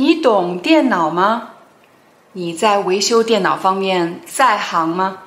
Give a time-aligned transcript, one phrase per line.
[0.00, 1.50] 你懂电脑吗？
[2.32, 5.18] 你在维修电脑方面在行吗？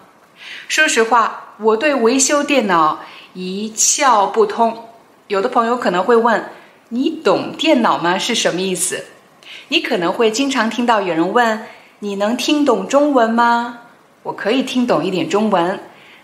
[0.67, 3.01] 说实话，我对维修电脑
[3.35, 4.85] 一窍不通。
[5.27, 6.49] 有的朋友可能会问
[6.89, 9.05] ：“你懂电脑吗？”是什么意思？
[9.67, 11.67] 你可能会经常听到有人问
[11.99, 13.77] ：“你能听懂中文吗？”
[14.23, 15.81] 我可以听懂一点中文，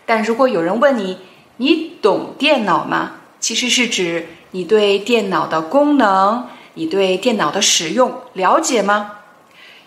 [0.08, 1.20] 但如果有人问你
[1.58, 6.48] ：“你懂电脑吗？”其实是指你对电脑的功能。
[6.80, 9.18] 你对电脑的使用了解吗？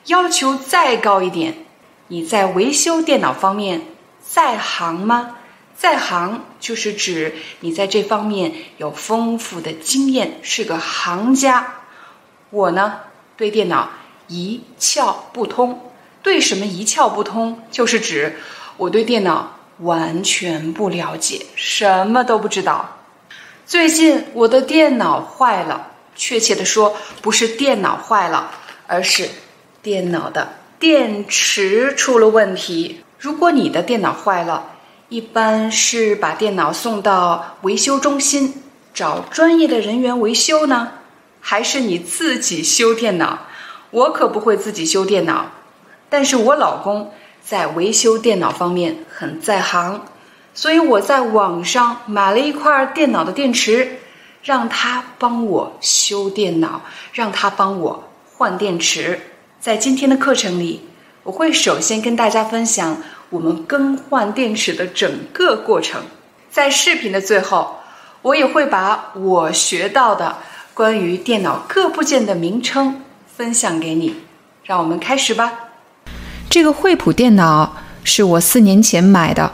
[0.04, 1.64] 要求再高一点，
[2.08, 3.86] 你在维修电脑方面
[4.20, 5.36] 在行吗？
[5.74, 11.76] 在行就是指你在这方面有丰富的经验，是个行家。
[12.50, 13.00] 我呢，
[13.38, 13.88] 对电脑
[14.28, 15.90] 一窍不通。
[16.22, 17.62] 对什么一窍不通？
[17.70, 18.36] 就是指
[18.76, 22.98] 我对电脑完全不了解，什么都不知道。
[23.64, 25.88] 最近我的电脑坏了。
[26.14, 28.50] 确切的说，不是电脑坏了，
[28.86, 29.28] 而是
[29.82, 33.04] 电脑的电池出了问题。
[33.18, 34.70] 如果你的电脑坏了，
[35.08, 40.92] 一般是把电脑送到维修中心找专业的人员维修呢，
[41.40, 43.40] 还是你自己修电脑？
[43.90, 45.50] 我可不会自己修电脑，
[46.08, 50.06] 但是我老公在维修电脑方面很在行，
[50.54, 53.98] 所以我在网上买了一块电脑的电池。
[54.42, 59.20] 让他帮我修电脑，让他帮我换电池。
[59.60, 60.80] 在今天的课程里，
[61.22, 62.96] 我会首先跟大家分享
[63.30, 66.02] 我们更换电池的整个过程。
[66.50, 67.76] 在视频的最后，
[68.22, 70.38] 我也会把我学到的
[70.74, 73.02] 关于电脑各部件的名称
[73.36, 74.16] 分享给你。
[74.64, 75.52] 让我们开始吧。
[76.50, 79.52] 这个惠普电脑是我四年前买的，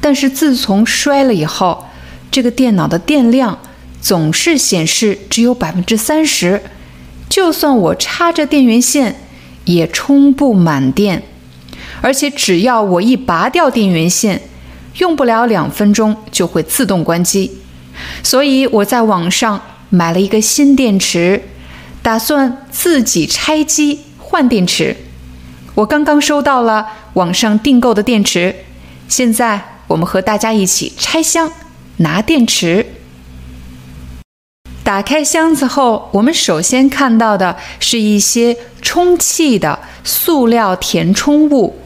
[0.00, 1.86] 但是自从摔了以后，
[2.30, 3.56] 这个电脑的电量。
[4.00, 6.62] 总是显示只有百分之三十，
[7.28, 9.20] 就算我插着电源线
[9.64, 11.22] 也充不满电，
[12.00, 14.40] 而且只要我一拔掉电源线，
[14.98, 17.58] 用不了两分钟就会自动关机。
[18.22, 19.60] 所以我在网上
[19.90, 21.42] 买了一个新电池，
[22.00, 24.96] 打算自己拆机换电池。
[25.74, 28.54] 我刚刚收到了网上订购的电池，
[29.08, 31.50] 现在我们和大家一起拆箱
[31.98, 32.86] 拿电池。
[34.88, 41.78] 打开箱子后，我们首先看到的是一些充气的塑料填充物。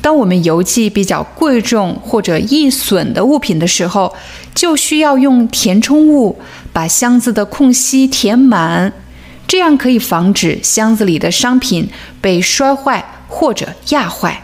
[0.00, 4.12] 当我们邮寄比较贵重或者易损的物品的时候，
[4.52, 6.40] 就需要用填充物
[6.72, 8.92] 把箱子的空隙填满，
[9.46, 11.88] 这样可以防止箱子里的商品
[12.20, 14.42] 被摔坏或者压坏。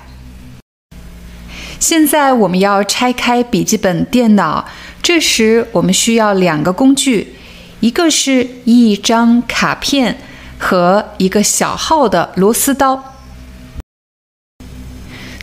[1.81, 4.69] 现在我们要拆开笔记本电脑，
[5.03, 7.35] 这时我们需要两个工具。
[7.81, 10.19] 一个是一张卡片
[10.59, 13.15] 和一个小号的螺丝刀。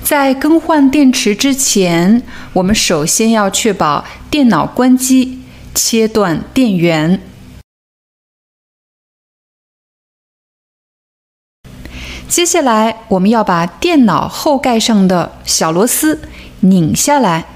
[0.04, 2.22] 在更换电池之前，
[2.54, 5.42] 我们首先要确保电脑关机，
[5.74, 7.22] 切断电源。
[12.28, 16.22] 接下来，我们要把电脑后盖上的小螺丝
[16.60, 17.55] 拧下来。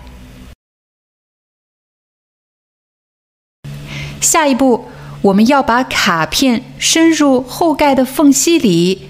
[4.21, 4.89] 下一步，
[5.21, 9.09] 我们要把卡片伸入后盖的缝隙里，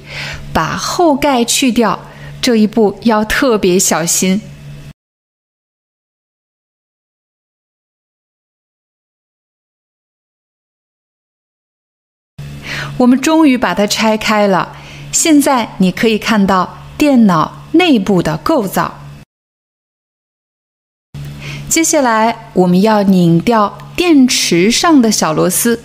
[0.54, 2.08] 把后盖去掉。
[2.42, 4.42] 这一步要特别小心。
[12.98, 14.78] 我们终于把它拆开了。
[15.12, 19.09] 现在你可以看到电脑内部的构造。
[21.70, 25.84] 接下来，我们要拧掉电池上的小螺丝。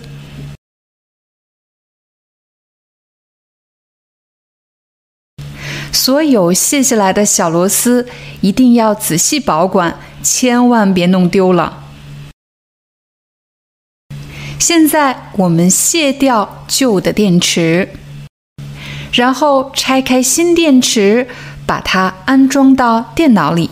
[5.91, 8.09] 所有卸下来的小螺丝
[8.41, 11.83] 一定要仔细保管，千万别弄丢了。
[14.59, 17.89] 现在，我们卸掉旧的电池，
[19.13, 21.27] 然后拆开新电池，
[21.67, 23.69] 把它安装到电脑里。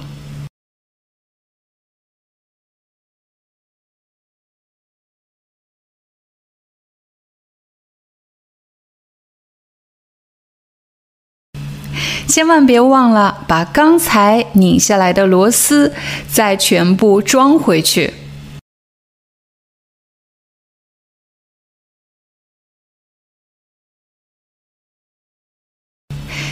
[12.33, 15.93] 千万别忘了把刚才拧下来的螺丝
[16.27, 18.11] 再全部装回去。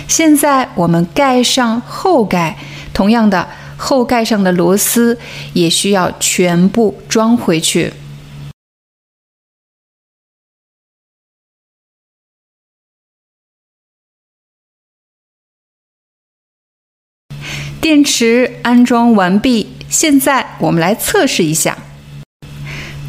[0.07, 2.55] 现在我们盖上后盖，
[2.93, 5.17] 同样的，后盖上的螺丝
[5.53, 7.91] 也需要全部装回去。
[17.91, 21.77] 电池安装完毕，现在我们来测试一下。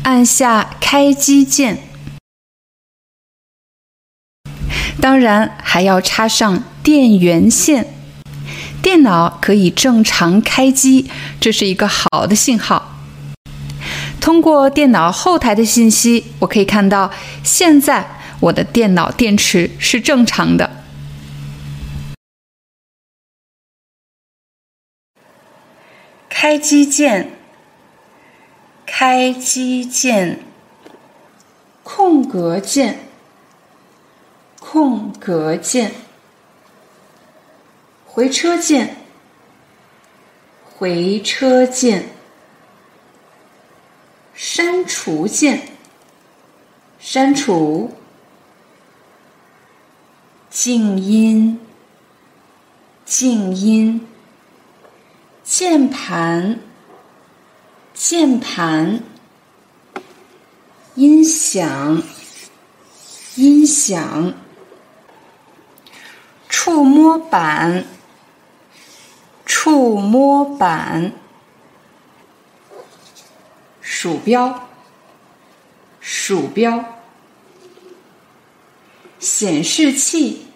[0.03, 1.79] 按下开机键。
[5.01, 7.95] 当然还要插上电源线，
[8.83, 11.09] 电脑可以正常开机，
[11.41, 12.99] 这是一个好的信号。
[14.21, 17.13] 通过电脑后台的信息，我可以看到
[17.45, 20.82] 现在我的电脑电池是正常的。
[26.43, 27.31] 开机键，
[28.85, 30.41] 开机键，
[31.85, 32.99] 空格键。
[34.59, 35.93] 空格键，
[38.05, 38.97] 回车键，
[40.65, 42.09] 回车键，
[44.35, 45.63] 删除键，
[46.99, 47.93] 删除，
[50.51, 51.61] 静音，
[53.05, 54.09] 静音，
[55.55, 56.61] 键盘，
[57.93, 59.03] 键盘，
[60.95, 62.03] 音响，
[63.35, 64.33] 音响。
[66.49, 67.85] 触摸板，
[69.45, 71.13] 触摸板，
[73.83, 74.71] 鼠标，
[76.01, 76.83] 鼠标，
[79.19, 80.47] 显示器，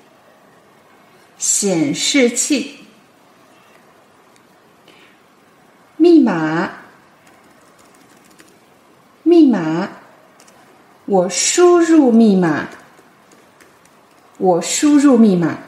[1.37, 2.86] 显示器，
[6.07, 6.71] 密码，
[9.25, 9.89] 密码，
[11.05, 12.69] 我输入密码，
[14.39, 15.59] 我输入密码。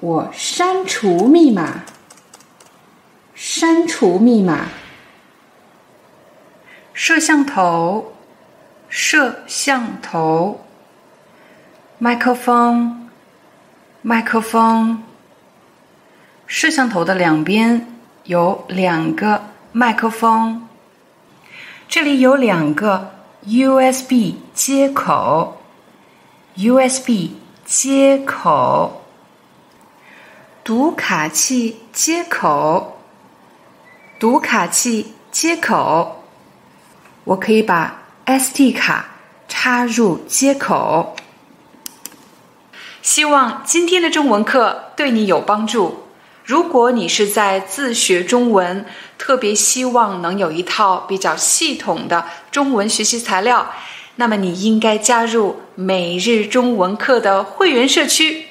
[0.00, 1.84] 我删除密码，
[3.34, 4.68] 删除密码。
[6.94, 8.14] 摄像头，
[8.88, 10.64] 摄像头。
[11.98, 13.10] 麦克风，
[14.00, 15.02] 麦克风。
[16.46, 17.86] 摄像头的两边
[18.24, 19.42] 有两个
[19.72, 20.68] 麦克风，
[21.88, 23.10] 这里有两个
[23.44, 25.60] USB 接口
[26.56, 27.30] ，USB
[27.64, 29.02] 接口。
[30.62, 32.98] 读卡器接口，
[34.20, 36.22] 读卡器接口，
[37.24, 39.06] 我可以把 SD 卡
[39.48, 41.16] 插入接口。
[43.02, 46.01] 希望今天的中文课对你有帮助。
[46.44, 48.84] 如果你是在自学中文，
[49.16, 53.70] 特别希望能有一套比较系统的中文学习材料，
[54.16, 58.46] 那么你应该加入每日中文课的会员社区。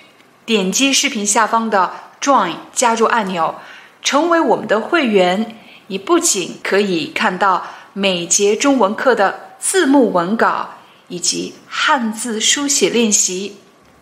[0.45, 1.91] 点击视频下方的
[2.21, 3.55] Join 加入按钮，
[4.01, 5.57] 成为我们的会员。
[5.87, 10.69] 你不仅可以看到每节中文课的字幕文稿
[11.09, 13.57] 以及汉字书写练习。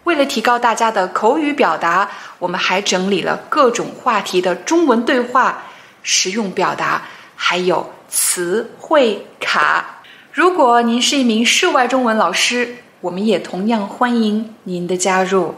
[0.06, 5.64] 为了提高大家的口语表达，我们还整理了各种话题的中文对话、
[6.02, 7.04] 实用表达，
[7.36, 10.02] 还有词汇卡。
[10.32, 15.56] 如果您是一名室外中文老师，我们也同样欢迎您的加入。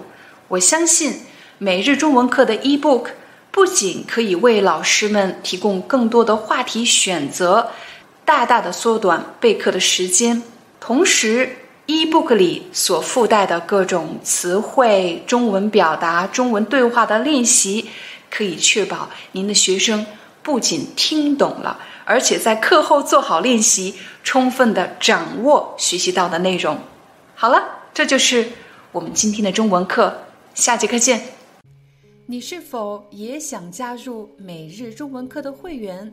[0.48, 1.22] 我相信
[1.58, 3.08] 每日中文课的 e-book
[3.52, 7.72] 不仅可以为老师们提供更多的话题选择，
[8.26, 10.42] 大大的缩短备课的时间。
[10.80, 11.58] 同时
[11.88, 17.90] ，e-book 里所附带的各种词汇、中文表达、中文对话的练习，
[18.30, 20.06] 可以确保您的学生
[20.42, 26.80] 不仅听懂了，而且在课后做好练习，充分的掌握学习到的内容。
[27.36, 28.48] 好了，这就是
[28.92, 30.24] 我们今天的中文课。
[30.54, 31.22] 下节课见。
[32.26, 36.12] 你是否也想加入每日中文课的会员，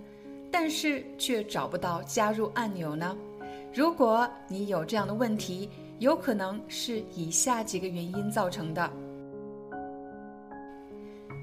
[0.50, 3.16] 但是却找不到加入按钮呢？
[3.72, 8.90] 如果你有这样的问题，有可能是以下几个原因造成的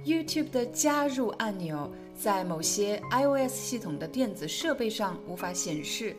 [0.03, 6.15] ：YouTube 的加入按钮在某些 iOS 系统的电子设备上无法显示。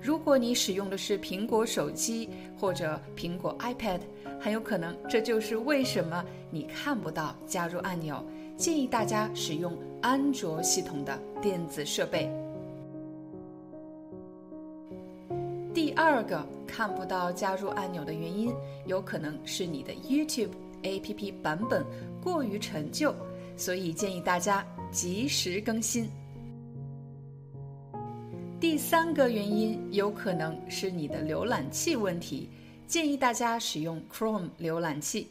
[0.00, 4.00] 如果你使用的是苹果手机或者苹果 iPad，
[4.38, 8.24] 很有可能这就是为什么你看不到加入按钮。
[8.56, 12.30] 建议大家使用安卓系统的电子设备。
[15.78, 18.52] 第二个看不到加入按钮的原因，
[18.86, 20.50] 有可能是你的 YouTube
[20.82, 21.86] APP 版本
[22.20, 23.14] 过于陈旧，
[23.56, 26.10] 所以建议大家及时更新。
[28.58, 32.48] 第三个原因有可能是你的浏览器问题，
[32.88, 35.28] 建议大家使用 Chrome 浏览器。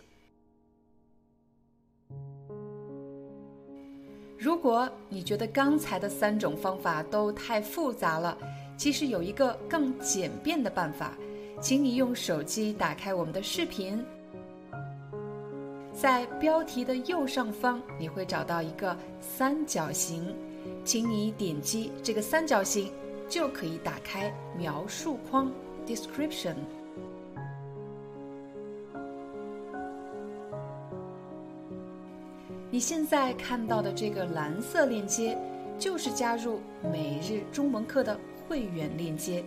[4.39, 8.37] 如果你觉得刚才的三种方法都太复杂了，
[8.77, 11.17] 其实有一个更简便的办法，
[11.59, 14.05] 请你用手机打开我们的视频，
[15.91, 20.31] 在标题的右上方你会找到一个三角形，
[20.85, 22.93] 请你点击这个三角形，
[23.27, 25.51] 就可以打开描述框
[25.87, 26.53] （description）。
[32.69, 35.35] 你现在看到的这个蓝色链接，
[35.79, 36.59] 就是加入
[36.93, 39.44] 每日中文课的会员链接。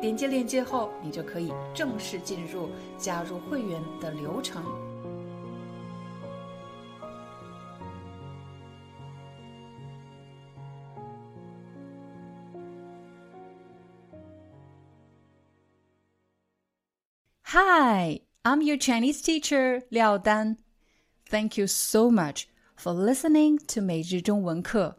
[0.00, 4.62] 点击链接后，你就可以正式进入加入会员的流程。
[17.48, 20.58] Hi, I'm your Chinese teacher, Liao Dan.
[21.30, 22.44] Thank you so much
[22.76, 24.98] for listening to 每日中文课.